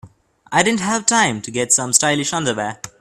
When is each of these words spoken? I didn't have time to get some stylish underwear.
I 0.51 0.63
didn't 0.63 0.79
have 0.79 1.05
time 1.05 1.43
to 1.43 1.51
get 1.51 1.71
some 1.71 1.93
stylish 1.93 2.33
underwear. 2.33 2.81